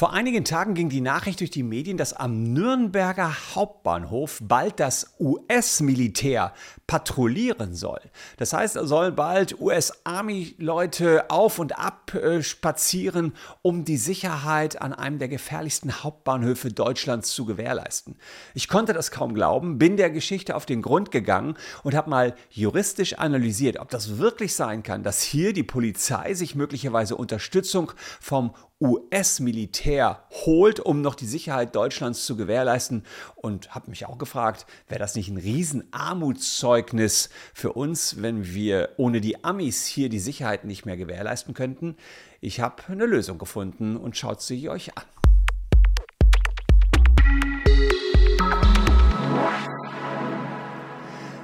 [0.00, 5.14] Vor einigen Tagen ging die Nachricht durch die Medien, dass am Nürnberger Hauptbahnhof bald das
[5.20, 6.54] US-Militär
[6.86, 8.00] patrouillieren soll.
[8.38, 14.94] Das heißt, da sollen bald US-Army-Leute auf und ab äh, spazieren, um die Sicherheit an
[14.94, 18.16] einem der gefährlichsten Hauptbahnhöfe Deutschlands zu gewährleisten.
[18.54, 22.34] Ich konnte das kaum glauben, bin der Geschichte auf den Grund gegangen und habe mal
[22.48, 28.54] juristisch analysiert, ob das wirklich sein kann, dass hier die Polizei sich möglicherweise Unterstützung vom
[28.80, 33.04] US-Militär holt, um noch die Sicherheit Deutschlands zu gewährleisten.
[33.36, 39.20] Und habe mich auch gefragt, wäre das nicht ein Riesenarmutszeugnis für uns, wenn wir ohne
[39.20, 41.96] die Amis hier die Sicherheit nicht mehr gewährleisten könnten?
[42.40, 45.19] Ich habe eine Lösung gefunden und schaut sie euch an.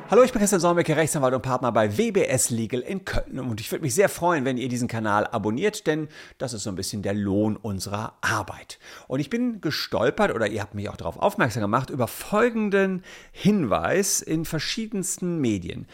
[0.09, 3.41] Hallo, ich bin Christian Solmecke, Rechtsanwalt und Partner bei WBS Legal in Köln.
[3.41, 6.07] Und ich würde mich sehr freuen, wenn ihr diesen Kanal abonniert, denn
[6.39, 8.79] das ist so ein bisschen der Lohn unserer Arbeit.
[9.09, 14.21] Und ich bin gestolpert, oder ihr habt mich auch darauf aufmerksam gemacht, über folgenden Hinweis
[14.21, 15.89] in verschiedensten Medien.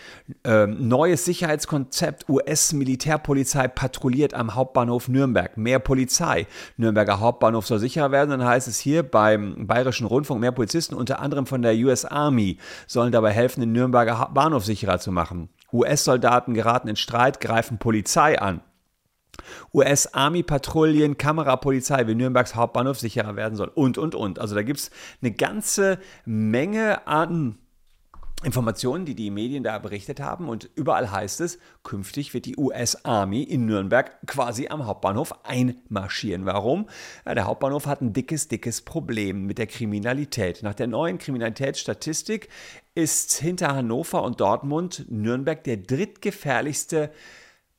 [0.44, 5.56] Ähm, neues Sicherheitskonzept US-Militärpolizei patrouilliert am Hauptbahnhof Nürnberg.
[5.56, 6.46] Mehr Polizei.
[6.76, 8.28] Nürnberger Hauptbahnhof soll sicherer werden.
[8.28, 12.58] Dann heißt es hier beim Bayerischen Rundfunk, mehr Polizisten, unter anderem von der US Army,
[12.86, 15.48] sollen dabei helfen, in Nürnberg Nürnberger Bahnhof sicherer zu machen.
[15.72, 18.60] US-Soldaten geraten in Streit, greifen Polizei an.
[19.72, 24.38] US-Army-Patrouillen, Kamerapolizei, wie Nürnbergs Hauptbahnhof sicherer werden soll und, und, und.
[24.38, 24.90] Also da gibt es
[25.22, 27.58] eine ganze Menge an
[28.44, 30.48] Informationen, die die Medien da berichtet haben.
[30.48, 36.44] Und überall heißt es, künftig wird die US Army in Nürnberg quasi am Hauptbahnhof einmarschieren.
[36.46, 36.88] Warum?
[37.24, 40.62] Ja, der Hauptbahnhof hat ein dickes, dickes Problem mit der Kriminalität.
[40.62, 42.48] Nach der neuen Kriminalitätsstatistik
[42.94, 47.10] ist hinter Hannover und Dortmund Nürnberg der drittgefährlichste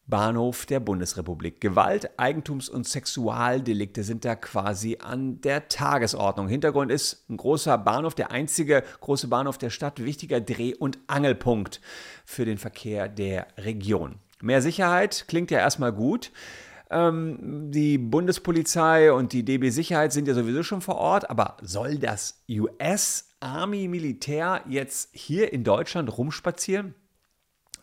[0.05, 1.61] Bahnhof der Bundesrepublik.
[1.61, 6.47] Gewalt, Eigentums- und Sexualdelikte sind da quasi an der Tagesordnung.
[6.47, 11.79] Hintergrund ist ein großer Bahnhof, der einzige große Bahnhof der Stadt, wichtiger Dreh- und Angelpunkt
[12.25, 14.19] für den Verkehr der Region.
[14.41, 16.31] Mehr Sicherheit klingt ja erstmal gut.
[16.89, 21.97] Ähm, die Bundespolizei und die DB Sicherheit sind ja sowieso schon vor Ort, aber soll
[21.97, 26.93] das US Army Militär jetzt hier in Deutschland rumspazieren?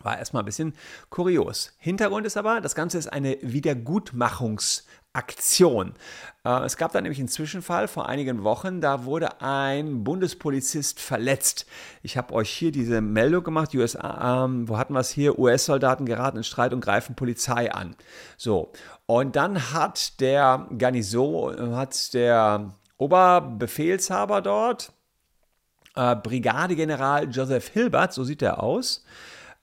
[0.03, 0.75] War erstmal ein bisschen
[1.11, 1.75] kurios.
[1.79, 5.95] Hintergrund ist aber, das Ganze ist eine Wiedergutmachungsaktion.
[6.45, 11.67] Äh, es gab da nämlich einen Zwischenfall vor einigen Wochen, da wurde ein Bundespolizist verletzt.
[12.03, 15.39] Ich habe euch hier diese Meldung gemacht, USA, ähm, wo hatten wir es hier?
[15.39, 17.95] US-Soldaten geraten in Streit und greifen Polizei an.
[18.39, 18.73] So,
[19.05, 24.95] und dann hat der Garnison, hat der Oberbefehlshaber dort,
[25.95, 29.05] äh, Brigadegeneral Joseph Hilbert, so sieht er aus,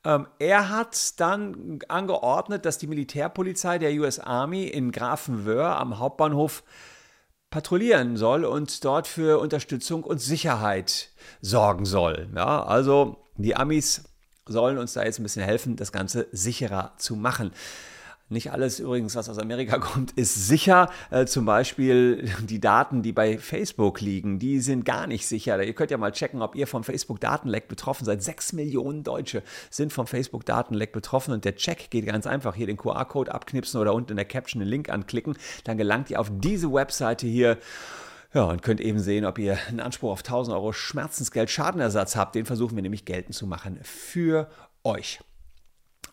[0.04, 6.64] ähm, er hat dann angeordnet, dass die Militärpolizei der US Army in Grafenwöhr am Hauptbahnhof
[7.50, 11.10] patrouillieren soll und dort für Unterstützung und Sicherheit
[11.42, 12.30] sorgen soll.
[12.36, 14.04] Ja, also die Amis
[14.46, 17.52] sollen uns da jetzt ein bisschen helfen, das Ganze sicherer zu machen.
[18.30, 20.90] Nicht alles übrigens, was aus Amerika kommt, ist sicher.
[21.12, 25.64] Äh, zum Beispiel die Daten, die bei Facebook liegen, die sind gar nicht sicher.
[25.64, 28.22] Ihr könnt ja mal checken, ob ihr vom Facebook-Datenleck betroffen seid.
[28.22, 32.54] Sechs Millionen Deutsche sind vom Facebook-Datenleck betroffen und der Check geht ganz einfach.
[32.56, 35.38] Hier den QR-Code abknipsen oder unten in der Caption den Link anklicken.
[35.64, 37.58] Dann gelangt ihr auf diese Webseite hier.
[38.34, 42.36] Ja, und könnt eben sehen, ob ihr einen Anspruch auf 1000 Euro Schmerzensgeld Schadenersatz habt.
[42.36, 44.50] Den versuchen wir nämlich geltend zu machen für
[44.84, 45.22] euch.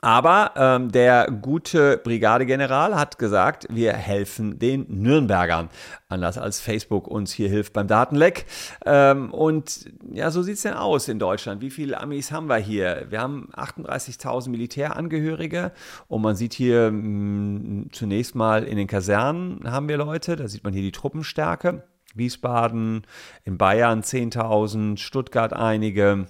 [0.04, 5.70] Aber ähm, der gute Brigadegeneral hat gesagt, wir helfen den Nürnbergern.
[6.08, 8.44] Anders als Facebook uns hier hilft beim Datenleck.
[8.84, 11.62] Ähm, und ja, so sieht es denn aus in Deutschland.
[11.62, 13.06] Wie viele Amis haben wir hier?
[13.08, 15.72] Wir haben 38.000 Militärangehörige
[16.06, 20.36] und man sieht hier mh, hm, zunächst mal in den Kasernen haben wir Leute.
[20.36, 21.82] Da sieht man hier die Truppenstärke.
[22.14, 23.06] Wiesbaden,
[23.44, 26.26] in Bayern 10.000, Stuttgart einige.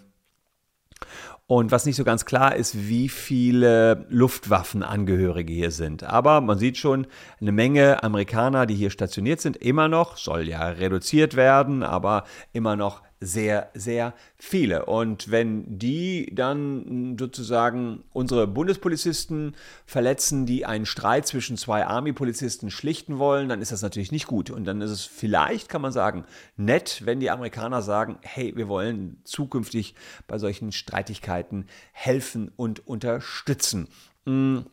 [1.47, 6.03] Und was nicht so ganz klar ist, wie viele Luftwaffenangehörige hier sind.
[6.03, 7.06] Aber man sieht schon
[7.38, 12.24] eine Menge Amerikaner, die hier stationiert sind, immer noch, soll ja reduziert werden, aber
[12.54, 14.86] immer noch sehr, sehr viele.
[14.86, 19.56] Und wenn die dann sozusagen unsere Bundespolizisten
[19.86, 24.50] verletzen, die einen Streit zwischen zwei Army-Polizisten schlichten wollen, dann ist das natürlich nicht gut.
[24.50, 26.24] Und dann ist es vielleicht, kann man sagen,
[26.56, 29.94] nett, wenn die Amerikaner sagen, hey, wir wollen zukünftig
[30.26, 33.88] bei solchen Streitigkeiten helfen und unterstützen.
[34.26, 34.66] Hm.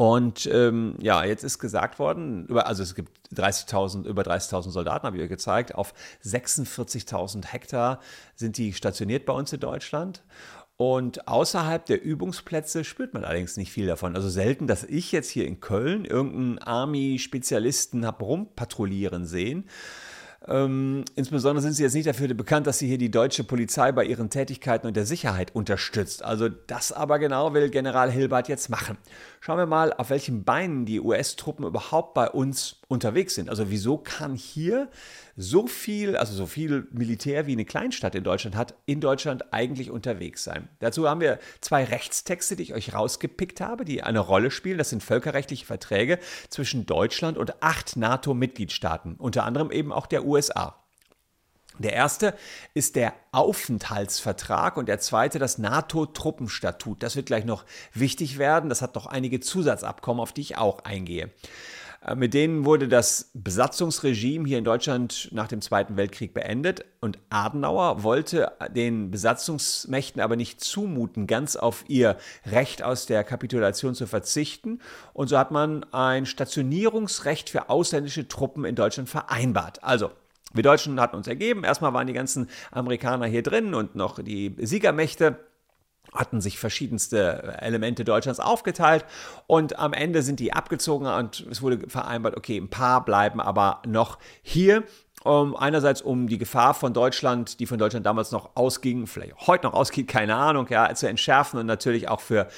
[0.00, 5.04] Und ähm, ja, jetzt ist gesagt worden, über, also es gibt 30.000, über 30.000 Soldaten,
[5.06, 5.92] habe ich euch gezeigt, auf
[6.24, 8.00] 46.000 Hektar
[8.34, 10.22] sind die stationiert bei uns in Deutschland.
[10.78, 14.16] Und außerhalb der Übungsplätze spürt man allerdings nicht viel davon.
[14.16, 19.68] Also selten, dass ich jetzt hier in Köln irgendeinen Army-Spezialisten habe rumpatrouillieren sehen.
[20.48, 24.04] Ähm, insbesondere sind sie jetzt nicht dafür bekannt, dass sie hier die deutsche Polizei bei
[24.04, 26.24] ihren Tätigkeiten und der Sicherheit unterstützt.
[26.24, 28.96] Also das aber genau will General Hilbert jetzt machen.
[29.42, 33.48] Schauen wir mal, auf welchen Beinen die US-Truppen überhaupt bei uns unterwegs sind.
[33.48, 34.90] Also wieso kann hier
[35.34, 39.90] so viel, also so viel Militär wie eine Kleinstadt in Deutschland hat, in Deutschland eigentlich
[39.90, 40.68] unterwegs sein?
[40.80, 44.76] Dazu haben wir zwei Rechtstexte, die ich euch rausgepickt habe, die eine Rolle spielen.
[44.76, 46.18] Das sind völkerrechtliche Verträge
[46.50, 50.79] zwischen Deutschland und acht NATO-Mitgliedstaaten, unter anderem eben auch der USA.
[51.80, 52.34] Der erste
[52.74, 57.02] ist der Aufenthaltsvertrag und der zweite das NATO-Truppenstatut.
[57.02, 58.68] Das wird gleich noch wichtig werden.
[58.68, 61.30] Das hat noch einige Zusatzabkommen, auf die ich auch eingehe.
[62.04, 67.18] Äh, mit denen wurde das Besatzungsregime hier in Deutschland nach dem Zweiten Weltkrieg beendet und
[67.30, 74.06] Adenauer wollte den Besatzungsmächten aber nicht zumuten, ganz auf ihr Recht aus der Kapitulation zu
[74.06, 74.80] verzichten.
[75.14, 79.82] Und so hat man ein Stationierungsrecht für ausländische Truppen in Deutschland vereinbart.
[79.82, 80.10] Also
[80.52, 84.54] wir Deutschen hatten uns ergeben, erstmal waren die ganzen Amerikaner hier drin und noch die
[84.58, 85.38] Siegermächte
[86.12, 89.04] hatten sich verschiedenste Elemente Deutschlands aufgeteilt
[89.46, 93.82] und am Ende sind die abgezogen und es wurde vereinbart, okay, ein paar bleiben aber
[93.86, 94.82] noch hier
[95.24, 99.66] um, einerseits um die Gefahr von Deutschland, die von Deutschland damals noch ausging, vielleicht heute
[99.66, 102.48] noch ausgeht, keine Ahnung, ja, zu entschärfen und natürlich auch für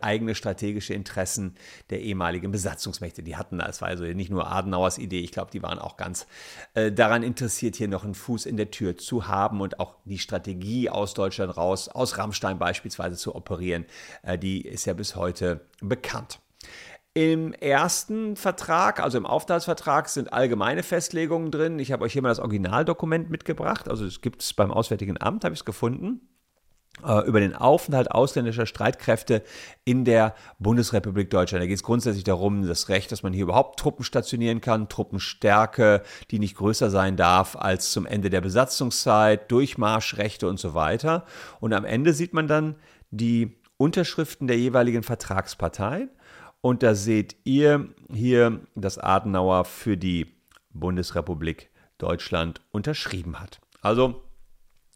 [0.00, 1.54] eigene strategische Interessen
[1.90, 3.22] der ehemaligen Besatzungsmächte.
[3.22, 6.26] Die hatten, das war also nicht nur Adenauers Idee, ich glaube, die waren auch ganz
[6.74, 10.18] äh, daran interessiert, hier noch einen Fuß in der Tür zu haben und auch die
[10.18, 13.86] Strategie aus Deutschland raus, aus Rammstein beispielsweise zu operieren,
[14.22, 16.40] äh, die ist ja bis heute bekannt.
[17.12, 21.78] Im ersten Vertrag, also im Aufenthaltsvertrag, sind allgemeine Festlegungen drin.
[21.78, 23.88] Ich habe euch hier mal das Originaldokument mitgebracht.
[23.88, 26.20] Also es gibt es beim Auswärtigen Amt, habe ich es gefunden
[27.04, 29.42] äh, über den Aufenthalt ausländischer Streitkräfte
[29.84, 31.62] in der Bundesrepublik Deutschland.
[31.62, 36.02] Da geht es grundsätzlich darum, das Recht, dass man hier überhaupt Truppen stationieren kann, Truppenstärke,
[36.30, 41.24] die nicht größer sein darf als zum Ende der Besatzungszeit, Durchmarschrechte und so weiter.
[41.60, 42.76] Und am Ende sieht man dann
[43.10, 46.10] die Unterschriften der jeweiligen Vertragsparteien.
[46.60, 50.26] Und da seht ihr hier, dass Adenauer für die
[50.72, 53.60] Bundesrepublik Deutschland unterschrieben hat.
[53.80, 54.22] Also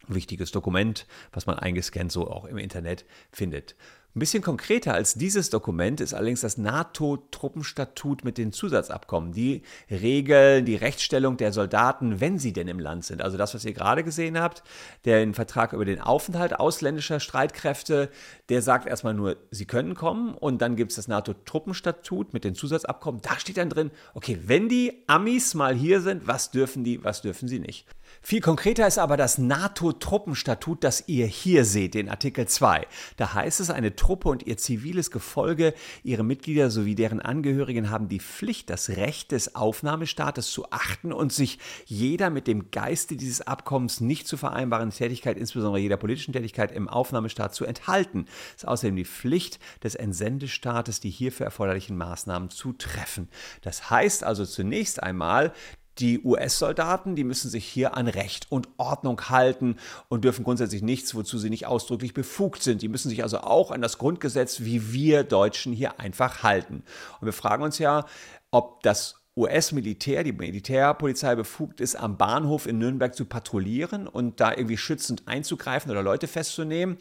[0.07, 3.77] wichtiges Dokument, was man eingescannt so auch im Internet findet.
[4.17, 9.33] Ein bisschen konkreter als dieses Dokument ist allerdings das NATO-Truppenstatut mit den Zusatzabkommen.
[9.33, 13.23] Die regeln die Rechtsstellung der Soldaten, wenn sie denn im Land sind.
[13.23, 14.63] Also das, was ihr gerade gesehen habt,
[15.05, 18.09] der Vertrag über den Aufenthalt ausländischer Streitkräfte,
[18.51, 20.35] der sagt erstmal nur, sie können kommen.
[20.35, 23.21] Und dann gibt es das NATO-Truppenstatut mit den Zusatzabkommen.
[23.21, 27.21] Da steht dann drin, okay, wenn die Amis mal hier sind, was dürfen die, was
[27.23, 27.85] dürfen sie nicht.
[28.27, 32.87] Viel konkreter ist aber das NATO-Truppenstatut, das ihr hier seht, den Artikel 2.
[33.19, 38.09] Da heißt es, eine Truppe und ihr ziviles Gefolge, ihre Mitglieder sowie deren Angehörigen haben
[38.09, 43.43] die Pflicht, das Recht des Aufnahmestaates zu achten und sich jeder mit dem Geiste dieses
[43.43, 48.25] Abkommens nicht zu vereinbaren Tätigkeit, insbesondere jeder politischen Tätigkeit im Aufnahmestaat zu enthalten.
[48.57, 53.29] Es ist außerdem die Pflicht des Entsendestaates, die hierfür erforderlichen Maßnahmen zu treffen.
[53.61, 55.53] Das heißt also zunächst einmal,
[55.99, 59.77] die US-Soldaten, die müssen sich hier an Recht und Ordnung halten
[60.09, 62.83] und dürfen grundsätzlich nichts, wozu sie nicht ausdrücklich befugt sind.
[62.83, 66.83] Die müssen sich also auch an das Grundgesetz wie wir Deutschen hier einfach halten.
[67.21, 68.07] Und wir fragen uns ja,
[68.51, 74.53] ob das US-Militär, die Militärpolizei befugt ist, am Bahnhof in Nürnberg zu patrouillieren und da
[74.53, 76.97] irgendwie schützend einzugreifen oder Leute festzunehmen.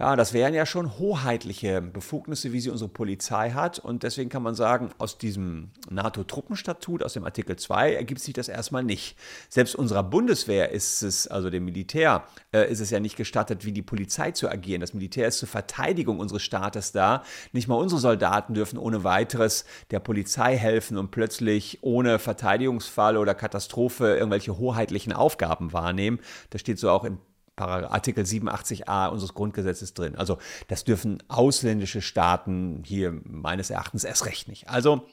[0.00, 3.80] Ja, das wären ja schon hoheitliche Befugnisse, wie sie unsere Polizei hat.
[3.80, 8.48] Und deswegen kann man sagen, aus diesem NATO-Truppenstatut, aus dem Artikel 2, ergibt sich das
[8.48, 9.16] erstmal nicht.
[9.48, 13.72] Selbst unserer Bundeswehr ist es, also dem Militär, äh, ist es ja nicht gestattet, wie
[13.72, 14.80] die Polizei zu agieren.
[14.80, 17.24] Das Militär ist zur Verteidigung unseres Staates da.
[17.50, 23.34] Nicht mal unsere Soldaten dürfen ohne weiteres der Polizei helfen und plötzlich ohne Verteidigungsfall oder
[23.34, 26.20] Katastrophe irgendwelche hoheitlichen Aufgaben wahrnehmen.
[26.50, 27.18] Das steht so auch im
[27.60, 30.16] Artikel 87a unseres Grundgesetzes drin.
[30.16, 30.38] Also
[30.68, 34.68] das dürfen ausländische Staaten hier meines Erachtens erst recht nicht.
[34.68, 35.06] Also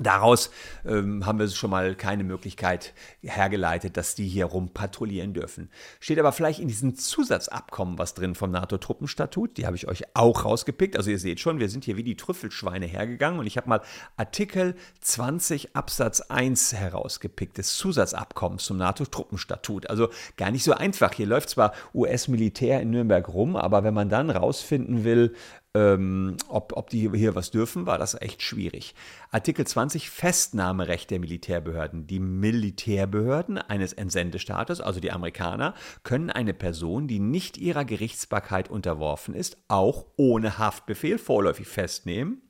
[0.00, 0.50] Daraus
[0.84, 5.70] ähm, haben wir schon mal keine Möglichkeit hergeleitet, dass die hier rum patrouillieren dürfen.
[6.00, 9.56] Steht aber vielleicht in diesem Zusatzabkommen was drin vom NATO-Truppenstatut.
[9.56, 10.96] Die habe ich euch auch rausgepickt.
[10.96, 13.82] Also ihr seht schon, wir sind hier wie die Trüffelschweine hergegangen und ich habe mal
[14.16, 19.88] Artikel 20 Absatz 1 herausgepickt des Zusatzabkommens zum NATO-Truppenstatut.
[19.88, 21.12] Also gar nicht so einfach.
[21.12, 25.34] Hier läuft zwar US-Militär in Nürnberg rum, aber wenn man dann rausfinden will,
[25.76, 28.94] ähm, ob, ob die hier was dürfen, war das echt schwierig.
[29.30, 32.06] Artikel 20 Festnahmerecht der Militärbehörden.
[32.06, 39.34] Die Militärbehörden eines Entsendestaates, also die Amerikaner, können eine Person, die nicht ihrer Gerichtsbarkeit unterworfen
[39.34, 42.40] ist, auch ohne Haftbefehl vorläufig festnehmen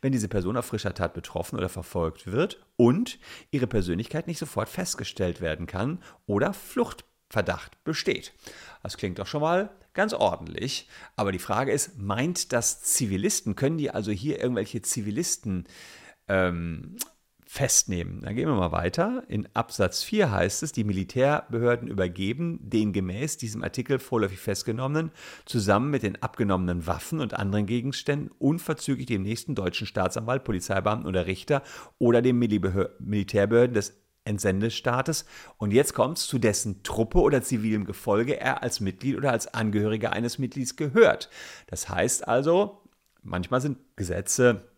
[0.00, 3.18] wenn diese Person auf frischer Tat betroffen oder verfolgt wird und
[3.50, 6.52] ihre Persönlichkeit nicht sofort festgestellt werden kann oder
[7.26, 8.32] Fluchtverdacht besteht.
[8.82, 10.88] Das klingt doch schon mal ganz ordentlich.
[11.16, 13.56] Aber die Frage ist, meint das Zivilisten?
[13.56, 15.66] Können die also hier irgendwelche Zivilisten
[16.28, 16.96] ähm,
[17.48, 18.20] festnehmen.
[18.22, 19.22] Dann gehen wir mal weiter.
[19.28, 25.12] In Absatz 4 heißt es, die Militärbehörden übergeben den gemäß diesem Artikel vorläufig festgenommenen
[25.46, 31.26] zusammen mit den abgenommenen Waffen und anderen Gegenständen unverzüglich dem nächsten deutschen Staatsanwalt, Polizeibeamten oder
[31.26, 31.62] Richter
[31.98, 35.24] oder den Militärbehörden des Entsendestaates.
[35.58, 39.52] Und jetzt kommt es zu dessen Truppe oder zivilem Gefolge er als Mitglied oder als
[39.52, 41.30] Angehöriger eines Mitglieds gehört.
[41.66, 42.82] Das heißt also,
[43.22, 44.68] manchmal sind Gesetze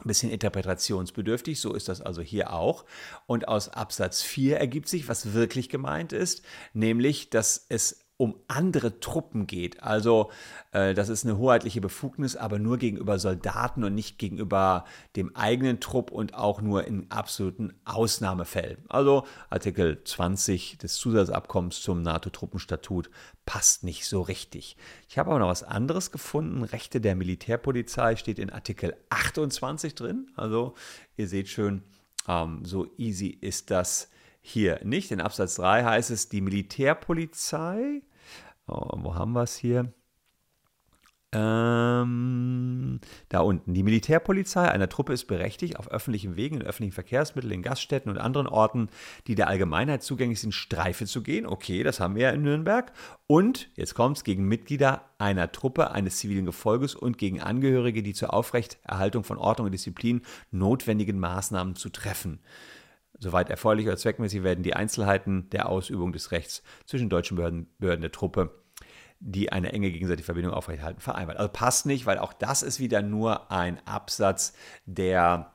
[0.00, 2.84] ein bisschen interpretationsbedürftig, so ist das also hier auch.
[3.26, 6.42] Und aus Absatz 4 ergibt sich, was wirklich gemeint ist,
[6.72, 9.82] nämlich, dass es um andere Truppen geht.
[9.82, 10.30] Also
[10.72, 14.84] äh, das ist eine hoheitliche Befugnis, aber nur gegenüber Soldaten und nicht gegenüber
[15.14, 18.84] dem eigenen Trupp und auch nur in absoluten Ausnahmefällen.
[18.88, 23.08] Also Artikel 20 des Zusatzabkommens zum NATO-Truppenstatut
[23.46, 24.76] passt nicht so richtig.
[25.08, 26.64] Ich habe aber noch was anderes gefunden.
[26.64, 30.26] Rechte der Militärpolizei steht in Artikel 28 drin.
[30.34, 30.74] Also
[31.16, 31.84] ihr seht schön,
[32.26, 34.10] ähm, so easy ist das
[34.40, 35.10] hier nicht.
[35.10, 38.02] In Absatz 3 heißt es, die Militärpolizei
[38.68, 39.92] Oh, wo haben wir es hier?
[41.32, 43.74] Ähm, da unten.
[43.74, 48.18] Die Militärpolizei einer Truppe ist berechtigt, auf öffentlichen Wegen, in öffentlichen Verkehrsmitteln, in Gaststätten und
[48.18, 48.88] anderen Orten,
[49.26, 51.46] die der Allgemeinheit zugänglich sind, Streife zu gehen.
[51.46, 52.92] Okay, das haben wir ja in Nürnberg.
[53.26, 58.14] Und, jetzt kommt es, gegen Mitglieder einer Truppe, eines zivilen Gefolges und gegen Angehörige, die
[58.14, 62.40] zur Aufrechterhaltung von Ordnung und Disziplin notwendigen Maßnahmen zu treffen.
[63.18, 68.02] Soweit erforderlich oder zweckmäßig werden die Einzelheiten der Ausübung des Rechts zwischen deutschen Behörden, Behörden
[68.02, 68.62] der Truppe,
[69.20, 71.38] die eine enge gegenseitige Verbindung aufrechterhalten, vereinbart.
[71.38, 74.54] Also passt nicht, weil auch das ist wieder nur ein Absatz,
[74.86, 75.52] der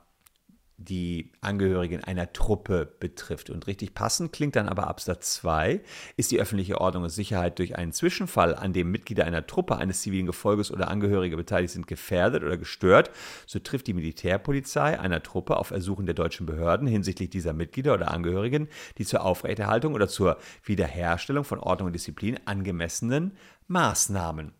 [0.76, 3.50] die Angehörigen einer Truppe betrifft.
[3.50, 5.80] Und richtig passend klingt dann aber Absatz 2,
[6.16, 10.02] ist die öffentliche Ordnung und Sicherheit durch einen Zwischenfall, an dem Mitglieder einer Truppe, eines
[10.02, 13.10] zivilen Gefolges oder Angehörige beteiligt sind, gefährdet oder gestört,
[13.46, 18.10] so trifft die Militärpolizei einer Truppe auf Ersuchen der deutschen Behörden hinsichtlich dieser Mitglieder oder
[18.10, 24.52] Angehörigen die zur Aufrechterhaltung oder zur Wiederherstellung von Ordnung und Disziplin angemessenen Maßnahmen.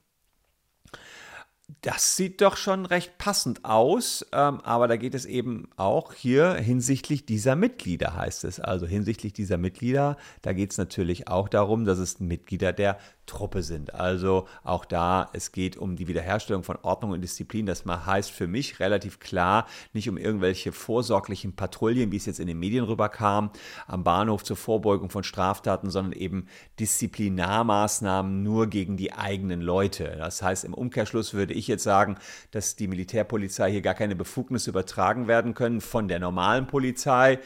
[1.81, 6.55] Das sieht doch schon recht passend aus, ähm, aber da geht es eben auch hier
[6.55, 8.61] hinsichtlich dieser Mitglieder, heißt es.
[8.61, 13.63] Also hinsichtlich dieser Mitglieder, da geht es natürlich auch darum, dass es Mitglieder der Truppe
[13.63, 13.95] sind.
[13.95, 17.67] Also auch da, es geht um die Wiederherstellung von Ordnung und Disziplin.
[17.67, 22.47] Das heißt für mich relativ klar, nicht um irgendwelche vorsorglichen Patrouillen, wie es jetzt in
[22.47, 23.51] den Medien rüberkam,
[23.87, 26.47] am Bahnhof zur Vorbeugung von Straftaten, sondern eben
[26.79, 30.17] Disziplinarmaßnahmen nur gegen die eigenen Leute.
[30.19, 32.17] Das heißt, im Umkehrschluss würde ich jetzt sagen,
[32.51, 37.39] dass die Militärpolizei hier gar keine Befugnisse übertragen werden können von der normalen Polizei.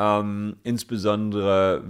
[0.00, 1.84] Ähm, insbesondere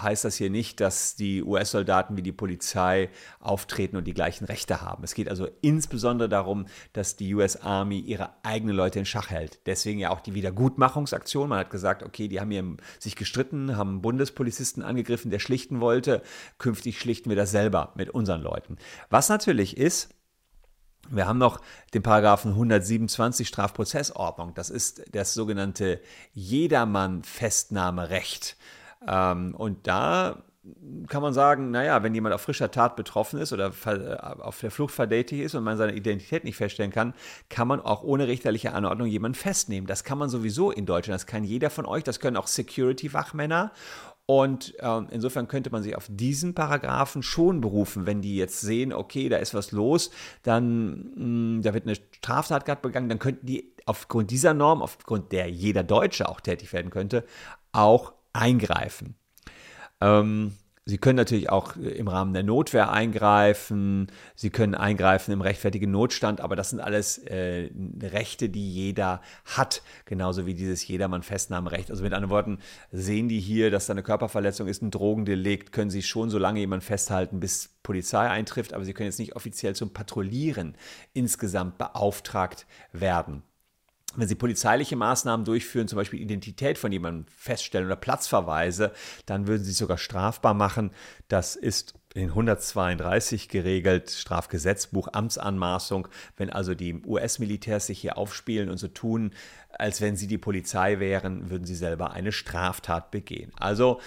[0.00, 4.82] heißt das hier nicht, dass die US-Soldaten wie die Polizei auftreten und die gleichen Rechte
[4.82, 5.02] haben.
[5.02, 9.66] Es geht also insbesondere darum, dass die US Army ihre eigenen Leute in Schach hält.
[9.66, 11.48] Deswegen ja auch die Wiedergutmachungsaktion.
[11.48, 15.80] Man hat gesagt, okay, die haben hier sich gestritten, haben einen Bundespolizisten angegriffen, der schlichten
[15.80, 16.22] wollte.
[16.58, 18.76] Künftig schlichten wir das selber mit unseren Leuten.
[19.10, 20.15] Was natürlich ist,
[21.10, 21.60] wir haben noch
[21.94, 24.52] den Paragraphen 127 Strafprozessordnung.
[24.54, 26.00] Das ist das sogenannte
[26.32, 28.56] Jedermann-Festnahmerecht.
[29.06, 30.42] Ähm, und da
[31.08, 33.72] kann man sagen, naja, wenn jemand auf frischer Tat betroffen ist oder
[34.40, 37.14] auf der Flucht verdächtig ist und man seine Identität nicht feststellen kann,
[37.48, 39.86] kann man auch ohne richterliche Anordnung jemanden festnehmen.
[39.86, 41.20] Das kann man sowieso in Deutschland.
[41.20, 42.02] Das kann jeder von euch.
[42.02, 43.72] Das können auch Security-Wachmänner.
[44.26, 48.92] Und ähm, insofern könnte man sich auf diesen Paragraphen schon berufen, wenn die jetzt sehen,
[48.92, 50.10] okay, da ist was los,
[50.42, 54.82] dann mh, hm, da wird eine Straftat gerade begangen, dann könnten die aufgrund dieser Norm,
[54.82, 57.24] aufgrund der jeder Deutsche auch tätig werden könnte,
[57.70, 59.14] auch eingreifen.
[60.00, 60.56] Ähm,
[60.88, 64.06] Sie können natürlich auch äh, im Rahmen der Notwehr eingreifen.
[64.36, 69.82] Sie können eingreifen im rechtfertigen Notstand, aber das sind alles äh, Rechte, die jeder hat,
[70.04, 71.90] genauso wie dieses Jedermann-Festnahmerecht.
[71.90, 72.58] Also mit anderen Worten,
[72.92, 76.60] sehen die hier, dass da eine Körperverletzung ist, ein Drogendelikt, können Sie schon so lange
[76.60, 80.76] jemanden festhalten, bis Polizei eintrifft, aber Sie können jetzt nicht offiziell zum Patrouillieren
[81.12, 83.42] insgesamt beauftragt werden.
[84.16, 88.92] Wenn Sie polizeiliche Maßnahmen durchführen, zum Beispiel Identität von jemandem feststellen oder Platzverweise,
[89.26, 90.90] dann würden Sie es sogar strafbar machen.
[91.28, 96.08] Das ist in 132 geregelt, Strafgesetzbuch, Amtsanmaßung,
[96.38, 99.32] wenn also die US-Militärs sich hier aufspielen und so tun,
[99.70, 103.52] als wenn sie die Polizei wären, würden sie selber eine Straftat begehen.
[103.60, 104.00] Also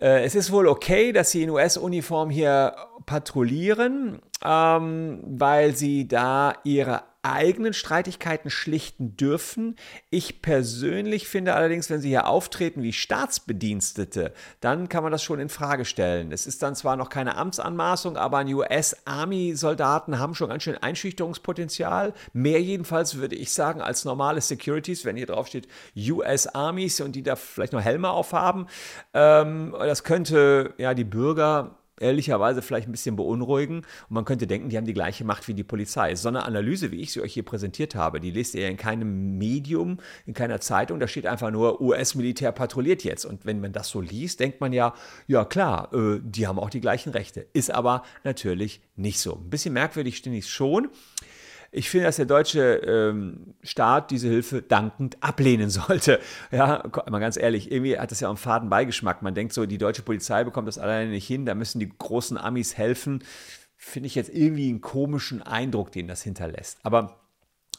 [0.00, 2.74] äh, es ist wohl okay, dass sie in US-Uniform hier
[3.06, 9.76] patrouillieren, ähm, weil sie da ihre eigenen Streitigkeiten schlichten dürfen.
[10.10, 15.38] Ich persönlich finde allerdings, wenn sie hier auftreten wie Staatsbedienstete, dann kann man das schon
[15.38, 16.32] in Frage stellen.
[16.32, 22.12] Es ist dann zwar noch keine Amtsanmaßung, aber ein US-Army-Soldaten haben schon ganz schön Einschüchterungspotenzial.
[22.32, 27.12] Mehr jedenfalls würde ich sagen als normale Securities, wenn hier drauf steht US Armies und
[27.12, 28.66] die da vielleicht noch Helme aufhaben.
[29.14, 34.68] Ähm, das könnte ja die Bürger ehrlicherweise vielleicht ein bisschen beunruhigen und man könnte denken,
[34.68, 36.14] die haben die gleiche Macht wie die Polizei.
[36.14, 39.38] So eine Analyse, wie ich sie euch hier präsentiert habe, die lest ihr in keinem
[39.38, 43.24] Medium, in keiner Zeitung, da steht einfach nur US-Militär patrouilliert jetzt.
[43.24, 44.94] Und wenn man das so liest, denkt man ja,
[45.26, 47.46] ja klar, äh, die haben auch die gleichen Rechte.
[47.52, 49.36] Ist aber natürlich nicht so.
[49.36, 50.88] Ein bisschen merkwürdig finde ich es schon.
[51.74, 56.20] Ich finde, dass der deutsche ähm, Staat diese Hilfe dankend ablehnen sollte.
[56.50, 59.22] Ja, mal ganz ehrlich, irgendwie hat das ja auch einen faden Beigeschmack.
[59.22, 62.36] Man denkt so, die deutsche Polizei bekommt das alleine nicht hin, da müssen die großen
[62.36, 63.24] Amis helfen.
[63.76, 66.78] Finde ich jetzt irgendwie einen komischen Eindruck, den das hinterlässt.
[66.82, 67.18] Aber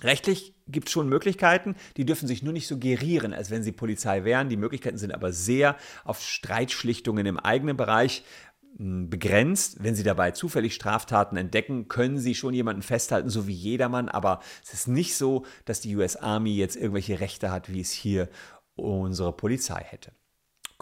[0.02, 3.72] Rechtlich gibt es schon Möglichkeiten, die dürfen sich nur nicht so gerieren, als wenn sie
[3.72, 4.50] Polizei wären.
[4.50, 8.24] Die Möglichkeiten sind aber sehr auf Streitschlichtungen im eigenen Bereich
[8.78, 9.84] begrenzt.
[9.84, 14.10] Wenn Sie dabei zufällig Straftaten entdecken, können Sie schon jemanden festhalten, so wie jedermann.
[14.10, 17.92] Aber es ist nicht so, dass die US Army jetzt irgendwelche Rechte hat, wie es
[17.92, 18.30] hier
[18.76, 20.12] unsere Polizei hätte.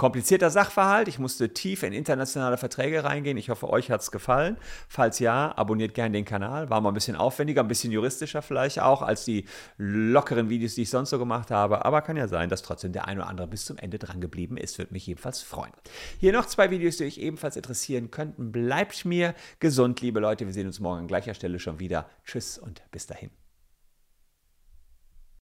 [0.01, 1.07] Komplizierter Sachverhalt.
[1.07, 3.37] Ich musste tief in internationale Verträge reingehen.
[3.37, 4.57] Ich hoffe, euch hat es gefallen.
[4.87, 6.71] Falls ja, abonniert gerne den Kanal.
[6.71, 9.45] War mal ein bisschen aufwendiger, ein bisschen juristischer vielleicht auch als die
[9.77, 11.85] lockeren Videos, die ich sonst so gemacht habe.
[11.85, 14.57] Aber kann ja sein, dass trotzdem der ein oder andere bis zum Ende dran geblieben
[14.57, 14.79] ist.
[14.79, 15.73] Würde mich jedenfalls freuen.
[16.19, 18.51] Hier noch zwei Videos, die euch ebenfalls interessieren könnten.
[18.51, 20.47] Bleibt mir gesund, liebe Leute.
[20.47, 22.09] Wir sehen uns morgen an gleicher Stelle schon wieder.
[22.25, 23.29] Tschüss und bis dahin.